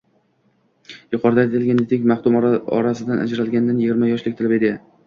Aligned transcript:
Yuqorida 1.15 1.43
aytilganidek, 1.47 2.09
maxdum 2.13 2.41
otasidan 2.49 3.25
ajralganida 3.29 3.79
yigirma 3.85 4.15
yoshlik 4.15 4.43
talaba 4.43 4.61
edi. 4.63 4.79